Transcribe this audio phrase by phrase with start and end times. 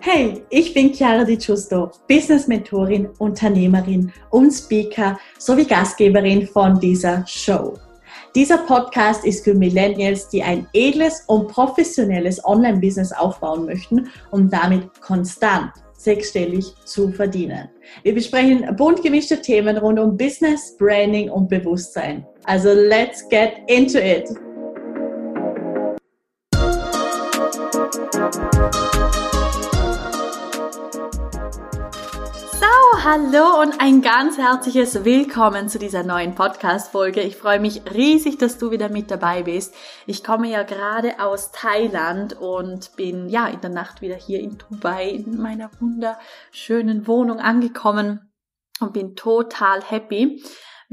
[0.00, 7.26] Hey, ich bin Chiara Di Giusto, Business Mentorin, Unternehmerin und Speaker sowie Gastgeberin von dieser
[7.26, 7.74] Show.
[8.34, 14.88] Dieser Podcast ist für Millennials, die ein edles und professionelles Online-Business aufbauen möchten, um damit
[15.02, 17.68] konstant sechsstellig zu verdienen.
[18.04, 22.26] Wir besprechen bunt gemischte Themen rund um Business, Branding und Bewusstsein.
[22.46, 24.28] Also let's get into it!
[33.04, 37.20] hallo und ein ganz herzliches Willkommen zu dieser neuen Podcast-Folge.
[37.20, 39.74] Ich freue mich riesig, dass du wieder mit dabei bist.
[40.06, 44.56] Ich komme ja gerade aus Thailand und bin ja in der Nacht wieder hier in
[44.56, 48.32] Dubai in meiner wunderschönen Wohnung angekommen
[48.80, 50.42] und bin total happy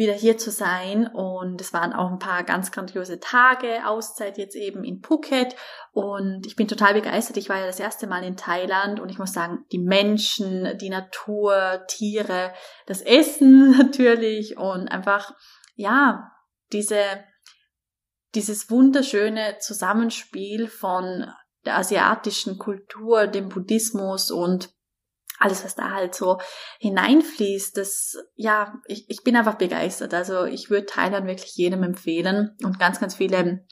[0.01, 1.07] wieder hier zu sein.
[1.07, 5.55] Und es waren auch ein paar ganz grandiose Tage, Auszeit jetzt eben in Phuket.
[5.93, 7.37] Und ich bin total begeistert.
[7.37, 10.89] Ich war ja das erste Mal in Thailand und ich muss sagen, die Menschen, die
[10.89, 12.51] Natur, Tiere,
[12.87, 15.33] das Essen natürlich und einfach,
[15.75, 16.31] ja,
[16.73, 17.23] diese,
[18.33, 21.31] dieses wunderschöne Zusammenspiel von
[21.65, 24.73] der asiatischen Kultur, dem Buddhismus und
[25.41, 26.39] alles, was da halt so
[26.79, 30.13] hineinfließt, das, ja, ich, ich bin einfach begeistert.
[30.13, 33.65] Also ich würde Thailand wirklich jedem empfehlen und ganz, ganz viele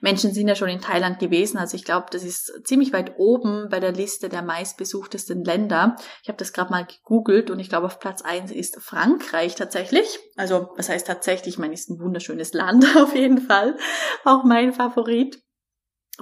[0.00, 1.58] Menschen sind ja schon in Thailand gewesen.
[1.58, 5.96] Also ich glaube, das ist ziemlich weit oben bei der Liste der meistbesuchtesten Länder.
[6.22, 10.18] Ich habe das gerade mal gegoogelt und ich glaube, auf Platz eins ist Frankreich tatsächlich.
[10.36, 11.54] Also was heißt tatsächlich?
[11.54, 13.76] Ich meine, ist ein wunderschönes Land auf jeden Fall.
[14.24, 15.42] Auch mein Favorit.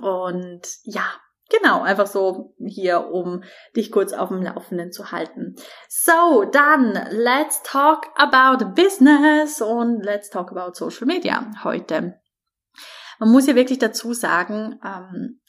[0.01, 1.07] Und ja,
[1.51, 3.43] Genau, einfach so hier, um
[3.75, 5.57] dich kurz auf dem Laufenden zu halten.
[5.89, 12.21] So, dann let's talk about business und let's talk about Social Media heute.
[13.19, 15.41] Man muss ja wirklich dazu sagen, ähm,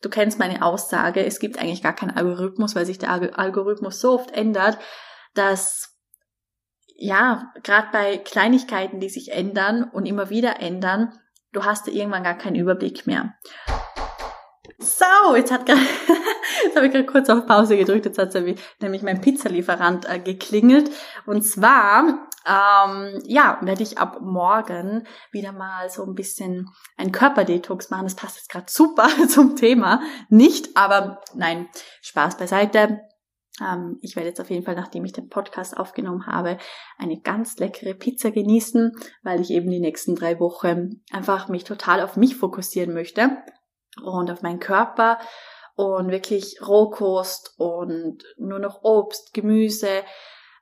[0.00, 4.12] du kennst meine Aussage, es gibt eigentlich gar keinen Algorithmus, weil sich der Algorithmus so
[4.12, 4.78] oft ändert,
[5.34, 5.96] dass
[6.98, 11.12] ja, gerade bei Kleinigkeiten, die sich ändern und immer wieder ändern,
[11.52, 13.34] du hast irgendwann gar keinen Überblick mehr.
[14.78, 15.80] So, jetzt hat gerade,
[16.64, 20.90] jetzt habe ich gerade kurz auf Pause gedrückt, jetzt hat nämlich mein Pizzalieferant äh, geklingelt.
[21.24, 27.88] Und zwar, ähm, ja, werde ich ab morgen wieder mal so ein bisschen ein Körperdetox
[27.88, 28.04] machen.
[28.04, 30.02] Das passt jetzt gerade super zum Thema.
[30.28, 31.68] Nicht, aber nein,
[32.02, 33.00] Spaß beiseite.
[33.58, 36.58] Ähm, ich werde jetzt auf jeden Fall, nachdem ich den Podcast aufgenommen habe,
[36.98, 42.02] eine ganz leckere Pizza genießen, weil ich eben die nächsten drei Wochen einfach mich total
[42.02, 43.38] auf mich fokussieren möchte
[44.02, 45.18] und auf meinen Körper
[45.74, 50.02] und wirklich Rohkost und nur noch Obst, Gemüse,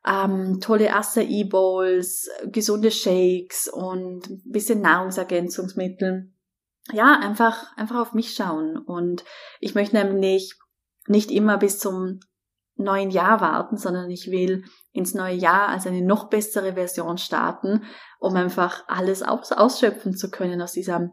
[0.06, 6.30] ähm, tolle Acai Bowls, gesunde Shakes und ein bisschen Nahrungsergänzungsmittel.
[6.92, 8.76] Ja, einfach, einfach auf mich schauen.
[8.76, 9.24] Und
[9.60, 10.54] ich möchte nämlich
[11.06, 12.20] nicht immer bis zum
[12.76, 17.84] neuen Jahr warten, sondern ich will ins neue Jahr als eine noch bessere Version starten,
[18.18, 21.10] um einfach alles aus ausschöpfen zu können aus dieser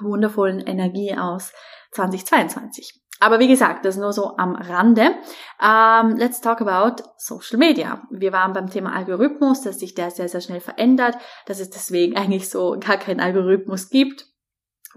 [0.00, 1.52] wundervollen Energie aus
[1.92, 3.00] 2022.
[3.20, 5.14] Aber wie gesagt, das nur so am Rande.
[5.60, 8.02] Um, ähm, let's talk about Social Media.
[8.10, 11.16] Wir waren beim Thema Algorithmus, dass sich der sehr, sehr schnell verändert,
[11.46, 14.26] dass es deswegen eigentlich so gar keinen Algorithmus gibt,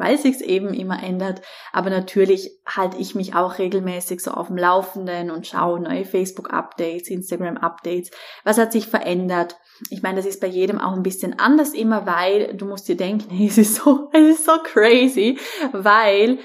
[0.01, 1.41] weil es sich eben immer ändert.
[1.71, 7.09] Aber natürlich halte ich mich auch regelmäßig so auf dem Laufenden und schaue neue Facebook-Updates,
[7.09, 8.11] Instagram-Updates.
[8.43, 9.57] Was hat sich verändert?
[9.89, 12.97] Ich meine, das ist bei jedem auch ein bisschen anders immer, weil du musst dir
[12.97, 15.39] denken, es ist so, es ist so crazy,
[15.71, 16.39] weil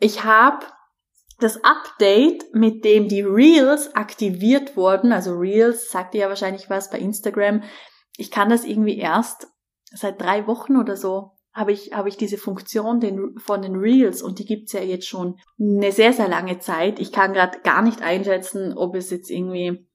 [0.00, 0.66] ich habe
[1.38, 6.88] das Update, mit dem die Reels aktiviert wurden, also Reels sagt ihr ja wahrscheinlich was
[6.88, 7.62] bei Instagram.
[8.16, 9.48] Ich kann das irgendwie erst
[9.92, 14.22] seit drei Wochen oder so habe ich, habe ich diese Funktion den, von den Reels
[14.22, 16.98] und die gibt's ja jetzt schon eine sehr, sehr lange Zeit.
[16.98, 19.86] Ich kann gerade gar nicht einschätzen, ob es jetzt irgendwie,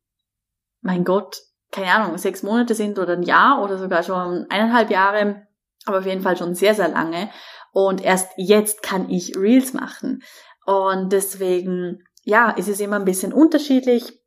[0.82, 1.42] mein Gott,
[1.72, 5.48] keine Ahnung, sechs Monate sind oder ein Jahr oder sogar schon eineinhalb Jahre,
[5.86, 7.30] aber auf jeden Fall schon sehr, sehr lange.
[7.72, 10.24] Und erst jetzt kann ich Reels machen.
[10.66, 14.22] Und deswegen, ja, ist es immer ein bisschen unterschiedlich.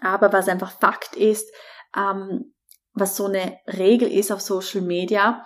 [0.00, 1.52] Aber was einfach Fakt ist,
[1.96, 2.54] ähm,
[2.92, 5.44] was so eine Regel ist auf Social Media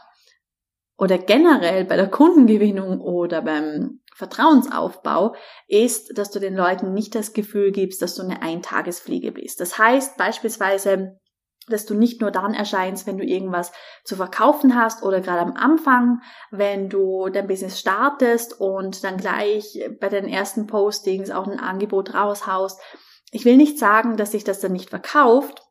[1.02, 5.34] oder generell bei der Kundengewinnung oder beim Vertrauensaufbau,
[5.66, 9.58] ist, dass du den Leuten nicht das Gefühl gibst, dass du eine Eintagesfliege bist.
[9.58, 11.18] Das heißt beispielsweise,
[11.66, 13.72] dass du nicht nur dann erscheinst, wenn du irgendwas
[14.04, 16.20] zu verkaufen hast oder gerade am Anfang,
[16.52, 22.14] wenn du dein Business startest und dann gleich bei den ersten Postings auch ein Angebot
[22.14, 22.80] raushaust.
[23.32, 25.64] Ich will nicht sagen, dass sich das dann nicht verkauft,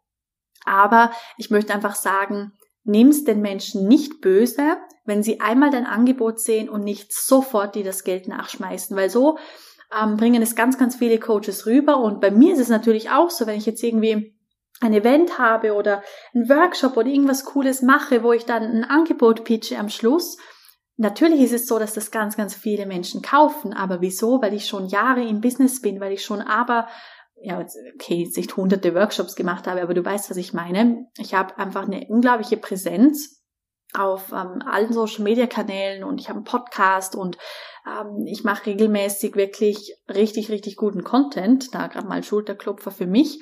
[0.66, 2.51] aber ich möchte einfach sagen,
[2.83, 7.83] nimm's den Menschen nicht böse, wenn sie einmal dein Angebot sehen und nicht sofort dir
[7.83, 9.38] das Geld nachschmeißen, weil so
[9.98, 13.30] ähm, bringen es ganz, ganz viele Coaches rüber und bei mir ist es natürlich auch
[13.30, 14.36] so, wenn ich jetzt irgendwie
[14.81, 19.44] ein Event habe oder ein Workshop oder irgendwas Cooles mache, wo ich dann ein Angebot
[19.44, 20.38] pitche am Schluss.
[20.98, 23.74] Natürlich ist es so, dass das ganz, ganz viele Menschen kaufen.
[23.74, 24.42] Aber wieso?
[24.42, 26.88] Weil ich schon Jahre im Business bin, weil ich schon aber
[27.43, 27.65] ja,
[27.95, 31.07] okay, jetzt nicht hunderte Workshops gemacht habe, aber du weißt, was ich meine.
[31.17, 33.41] Ich habe einfach eine unglaubliche Präsenz
[33.93, 37.38] auf ähm, allen Social Media Kanälen und ich habe einen Podcast und
[37.85, 41.73] ähm, ich mache regelmäßig wirklich richtig, richtig guten Content.
[41.73, 43.41] Da gerade mal Schulterklopfer für mich.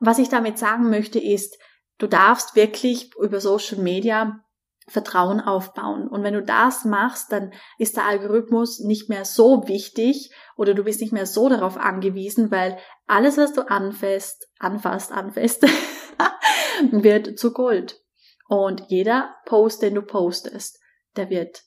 [0.00, 1.58] Was ich damit sagen möchte ist,
[1.98, 4.40] du darfst wirklich über Social Media
[4.88, 6.06] Vertrauen aufbauen.
[6.06, 10.84] Und wenn du das machst, dann ist der Algorithmus nicht mehr so wichtig oder du
[10.84, 15.62] bist nicht mehr so darauf angewiesen, weil alles, was du anfasst, anfasst, anfasst,
[16.92, 18.00] wird zu Gold.
[18.48, 20.78] Und jeder Post, den du postest,
[21.16, 21.64] der wird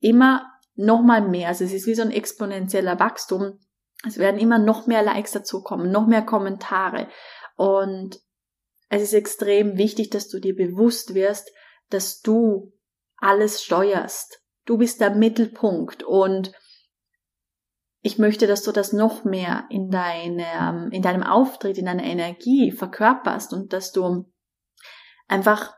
[0.00, 1.48] immer noch mal mehr.
[1.48, 3.58] Also es ist wie so ein exponentieller Wachstum.
[4.06, 7.08] Es werden immer noch mehr Likes dazukommen, noch mehr Kommentare.
[7.56, 8.20] Und
[8.90, 11.50] es ist extrem wichtig, dass du dir bewusst wirst,
[11.90, 12.72] dass du
[13.16, 14.42] alles steuerst.
[14.64, 16.52] Du bist der Mittelpunkt und
[18.02, 22.72] ich möchte, dass du das noch mehr in deinem, in deinem Auftritt, in deiner Energie
[22.72, 24.32] verkörperst und dass du
[25.28, 25.74] einfach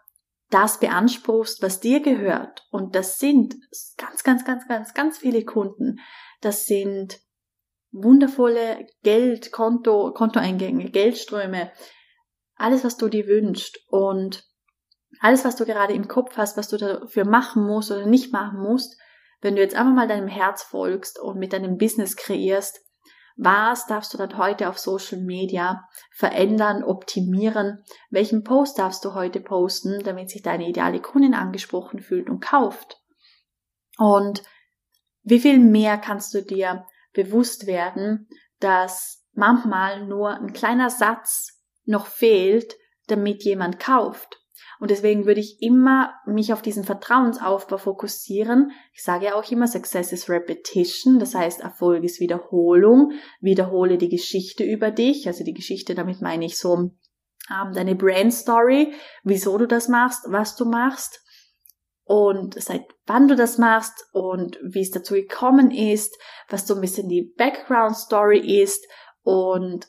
[0.51, 2.67] das beanspruchst, was dir gehört.
[2.71, 3.57] Und das sind
[3.97, 5.99] ganz, ganz, ganz, ganz, ganz viele Kunden.
[6.41, 7.21] Das sind
[7.91, 11.73] wundervolle Geld, Konto, Kontoeingänge, Geldströme,
[12.55, 13.81] alles, was du dir wünschst.
[13.89, 14.45] Und
[15.23, 18.61] alles, was du gerade im Kopf hast, was du dafür machen musst oder nicht machen
[18.61, 18.99] musst,
[19.41, 22.81] wenn du jetzt einfach mal deinem Herz folgst und mit deinem Business kreierst,
[23.37, 27.85] was darfst du dann heute auf Social Media verändern, optimieren?
[28.11, 33.01] Welchen Post darfst du heute posten, damit sich deine ideale Kundin angesprochen fühlt und kauft?
[33.99, 34.43] Und
[35.23, 38.29] wie viel mehr kannst du dir bewusst werden,
[38.59, 42.77] dass manchmal nur ein kleiner Satz noch fehlt,
[43.07, 44.42] damit jemand kauft?
[44.79, 48.73] Und deswegen würde ich immer mich auf diesen Vertrauensaufbau fokussieren.
[48.93, 53.13] Ich sage ja auch immer, Success is Repetition, das heißt Erfolg ist Wiederholung.
[53.41, 56.91] Wiederhole die Geschichte über dich, also die Geschichte, damit meine ich so
[57.51, 58.93] ähm, deine Brand Story,
[59.25, 61.21] wieso du das machst, was du machst
[62.05, 66.17] und seit wann du das machst und wie es dazu gekommen ist,
[66.49, 68.87] was so ein bisschen die Background Story ist
[69.23, 69.89] und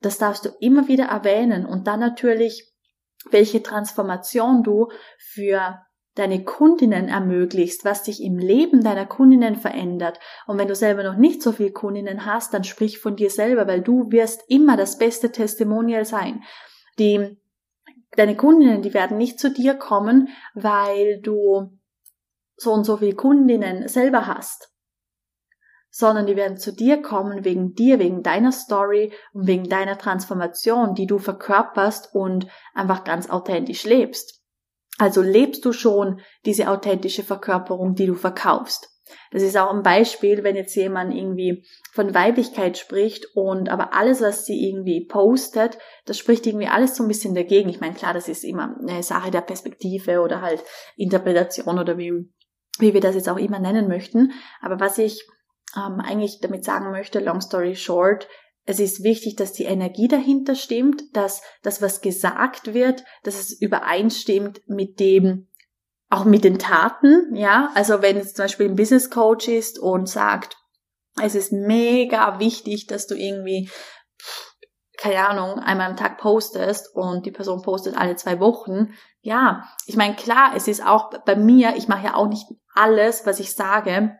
[0.00, 2.71] das darfst du immer wieder erwähnen und dann natürlich
[3.30, 4.88] welche Transformation du
[5.18, 5.80] für
[6.14, 10.20] deine Kundinnen ermöglichst, was dich im Leben deiner Kundinnen verändert.
[10.46, 13.66] Und wenn du selber noch nicht so viele Kundinnen hast, dann sprich von dir selber,
[13.66, 16.42] weil du wirst immer das beste Testimonial sein.
[16.98, 17.38] Die,
[18.16, 21.78] deine Kundinnen, die werden nicht zu dir kommen, weil du
[22.56, 24.71] so und so viele Kundinnen selber hast
[25.92, 30.94] sondern die werden zu dir kommen wegen dir, wegen deiner Story und wegen deiner Transformation,
[30.94, 34.40] die du verkörperst und einfach ganz authentisch lebst.
[34.98, 38.88] Also lebst du schon diese authentische Verkörperung, die du verkaufst.
[39.30, 44.22] Das ist auch ein Beispiel, wenn jetzt jemand irgendwie von Weiblichkeit spricht und aber alles,
[44.22, 47.68] was sie irgendwie postet, das spricht irgendwie alles so ein bisschen dagegen.
[47.68, 50.62] Ich meine, klar, das ist immer eine Sache der Perspektive oder halt
[50.96, 52.12] Interpretation oder wie,
[52.78, 54.32] wie wir das jetzt auch immer nennen möchten.
[54.62, 55.26] Aber was ich
[55.76, 58.28] ähm, eigentlich damit sagen möchte, long story short,
[58.64, 63.60] es ist wichtig, dass die Energie dahinter stimmt, dass das, was gesagt wird, dass es
[63.60, 65.48] übereinstimmt mit dem,
[66.10, 67.70] auch mit den Taten, ja.
[67.74, 70.56] Also wenn es zum Beispiel ein Business Coach ist und sagt,
[71.20, 73.68] es ist mega wichtig, dass du irgendwie,
[74.96, 78.94] keine Ahnung, einmal am Tag postest und die Person postet alle zwei Wochen.
[79.20, 83.26] Ja, ich meine, klar, es ist auch bei mir, ich mache ja auch nicht alles,
[83.26, 84.16] was ich sage,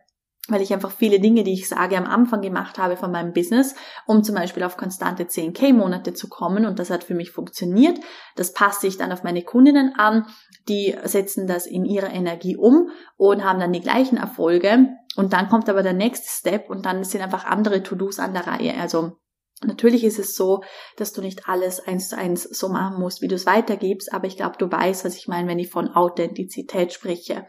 [0.49, 3.75] weil ich einfach viele Dinge, die ich sage, am Anfang gemacht habe von meinem Business,
[4.05, 7.99] um zum Beispiel auf konstante 10k Monate zu kommen und das hat für mich funktioniert.
[8.35, 10.25] Das passe ich dann auf meine Kundinnen an,
[10.67, 15.47] die setzen das in ihrer Energie um und haben dann die gleichen Erfolge und dann
[15.47, 18.73] kommt aber der nächste Step und dann sind einfach andere To-Dos an der Reihe.
[18.79, 19.17] Also
[19.61, 20.61] Natürlich ist es so,
[20.97, 24.27] dass du nicht alles eins zu eins so machen musst, wie du es weitergibst, aber
[24.27, 27.45] ich glaube, du weißt, was ich meine, wenn ich von Authentizität spreche.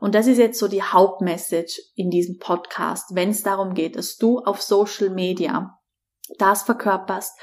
[0.00, 4.16] Und das ist jetzt so die Hauptmessage in diesem Podcast, wenn es darum geht, dass
[4.16, 5.78] du auf Social Media
[6.38, 7.38] das verkörperst,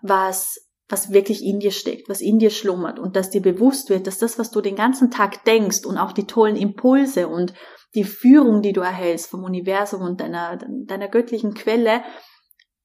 [0.00, 4.06] was was wirklich in dir steckt, was in dir schlummert und dass dir bewusst wird,
[4.06, 7.54] dass das, was du den ganzen Tag denkst und auch die tollen Impulse und
[7.94, 12.02] die Führung, die du erhältst vom Universum und deiner, deiner göttlichen Quelle,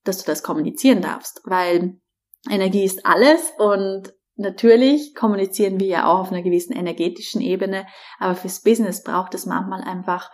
[0.04, 2.00] dass du das kommunizieren darfst, weil
[2.50, 7.86] Energie ist alles und natürlich kommunizieren wir ja auch auf einer gewissen energetischen Ebene,
[8.20, 10.32] aber fürs Business braucht es manchmal einfach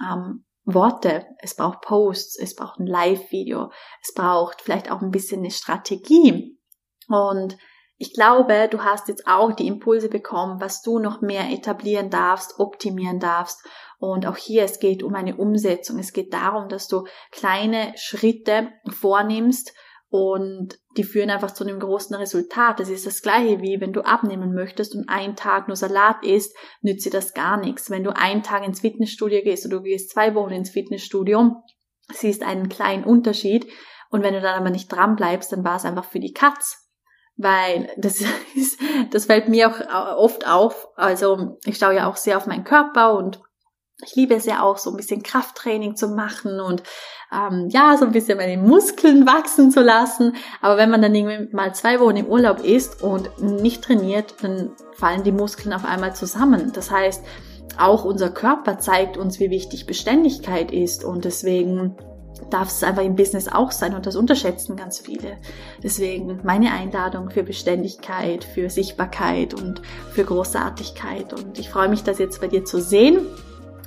[0.00, 5.40] ähm, Worte, es braucht Posts, es braucht ein Live-Video, es braucht vielleicht auch ein bisschen
[5.40, 6.56] eine Strategie.
[7.08, 7.58] Und
[8.02, 12.58] ich glaube, du hast jetzt auch die Impulse bekommen, was du noch mehr etablieren darfst,
[12.58, 13.64] optimieren darfst.
[14.00, 16.00] Und auch hier, es geht um eine Umsetzung.
[16.00, 19.72] Es geht darum, dass du kleine Schritte vornimmst
[20.08, 22.80] und die führen einfach zu einem großen Resultat.
[22.80, 26.56] Das ist das gleiche wie wenn du abnehmen möchtest und einen Tag nur Salat isst,
[26.80, 27.88] nützt dir das gar nichts.
[27.88, 31.62] Wenn du einen Tag ins Fitnessstudio gehst oder du gehst zwei Wochen ins Fitnessstudio,
[32.12, 33.68] siehst einen kleinen Unterschied
[34.10, 36.81] und wenn du dann aber nicht dran bleibst, dann war es einfach für die Katz.
[37.42, 38.20] Weil das
[38.54, 38.78] ist,
[39.10, 40.88] das fällt mir auch oft auf.
[40.96, 43.40] Also ich schaue ja auch sehr auf meinen Körper und
[44.04, 46.82] ich liebe es ja auch, so ein bisschen Krafttraining zu machen und
[47.32, 50.34] ähm, ja, so ein bisschen meine Muskeln wachsen zu lassen.
[50.60, 54.72] Aber wenn man dann irgendwie mal zwei Wochen im Urlaub ist und nicht trainiert, dann
[54.94, 56.72] fallen die Muskeln auf einmal zusammen.
[56.74, 57.24] Das heißt,
[57.78, 61.96] auch unser Körper zeigt uns, wie wichtig Beständigkeit ist und deswegen
[62.52, 65.38] darf es einfach im Business auch sein und das unterschätzen ganz viele.
[65.82, 69.82] Deswegen meine Einladung für Beständigkeit, für Sichtbarkeit und
[70.12, 73.26] für Großartigkeit und ich freue mich, das jetzt bei dir zu sehen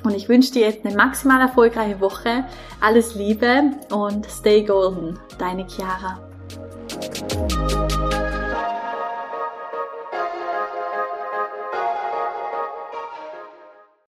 [0.05, 2.45] und ich wünsche dir jetzt eine maximal erfolgreiche Woche.
[2.79, 5.19] Alles Liebe und stay golden.
[5.39, 6.19] Deine Chiara.